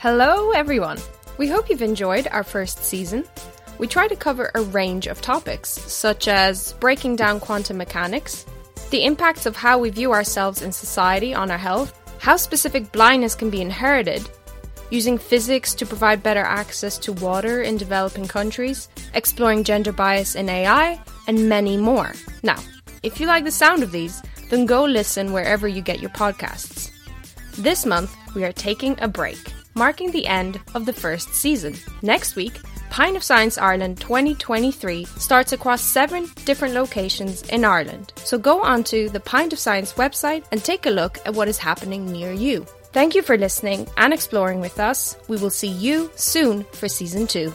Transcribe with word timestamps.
Hello, 0.00 0.52
everyone. 0.52 0.98
We 1.38 1.48
hope 1.48 1.68
you've 1.68 1.82
enjoyed 1.82 2.28
our 2.28 2.44
first 2.44 2.84
season. 2.84 3.24
We 3.78 3.88
try 3.88 4.06
to 4.06 4.14
cover 4.14 4.52
a 4.54 4.62
range 4.62 5.08
of 5.08 5.20
topics, 5.20 5.70
such 5.70 6.28
as 6.28 6.74
breaking 6.74 7.16
down 7.16 7.40
quantum 7.40 7.78
mechanics, 7.78 8.46
the 8.90 9.04
impacts 9.04 9.44
of 9.44 9.56
how 9.56 9.76
we 9.76 9.90
view 9.90 10.12
ourselves 10.12 10.62
in 10.62 10.70
society 10.70 11.34
on 11.34 11.50
our 11.50 11.58
health, 11.58 11.92
how 12.20 12.36
specific 12.36 12.92
blindness 12.92 13.34
can 13.34 13.50
be 13.50 13.60
inherited, 13.60 14.30
using 14.90 15.18
physics 15.18 15.74
to 15.74 15.84
provide 15.84 16.22
better 16.22 16.44
access 16.44 16.96
to 16.98 17.12
water 17.14 17.60
in 17.60 17.76
developing 17.76 18.28
countries, 18.28 18.88
exploring 19.14 19.64
gender 19.64 19.92
bias 19.92 20.36
in 20.36 20.48
AI, 20.48 21.00
and 21.26 21.48
many 21.48 21.76
more. 21.76 22.12
Now, 22.44 22.60
if 23.02 23.18
you 23.18 23.26
like 23.26 23.42
the 23.42 23.50
sound 23.50 23.82
of 23.82 23.90
these, 23.90 24.22
then 24.48 24.64
go 24.64 24.84
listen 24.84 25.32
wherever 25.32 25.66
you 25.66 25.82
get 25.82 25.98
your 25.98 26.10
podcasts. 26.10 26.92
This 27.56 27.84
month, 27.84 28.16
we 28.36 28.44
are 28.44 28.52
taking 28.52 28.94
a 29.00 29.08
break, 29.08 29.40
marking 29.78 30.10
the 30.10 30.26
end 30.26 30.60
of 30.74 30.84
the 30.84 30.92
first 30.92 31.32
season. 31.32 31.74
Next 32.02 32.36
week, 32.36 32.60
Pint 32.90 33.16
of 33.16 33.22
Science 33.22 33.58
Ireland 33.58 34.00
2023 34.00 35.04
starts 35.04 35.52
across 35.52 35.82
seven 35.82 36.28
different 36.44 36.74
locations 36.74 37.42
in 37.42 37.64
Ireland. 37.64 38.12
So 38.16 38.38
go 38.38 38.62
onto 38.62 39.08
the 39.08 39.20
Pint 39.20 39.52
of 39.52 39.58
Science 39.58 39.92
website 39.94 40.44
and 40.50 40.62
take 40.62 40.86
a 40.86 40.90
look 40.90 41.18
at 41.24 41.34
what 41.34 41.48
is 41.48 41.58
happening 41.58 42.10
near 42.10 42.32
you. 42.32 42.66
Thank 42.92 43.14
you 43.14 43.22
for 43.22 43.36
listening 43.36 43.86
and 43.96 44.12
exploring 44.12 44.60
with 44.60 44.80
us. 44.80 45.16
We 45.28 45.36
will 45.36 45.50
see 45.50 45.68
you 45.68 46.10
soon 46.16 46.64
for 46.72 46.88
season 46.88 47.26
two. 47.26 47.54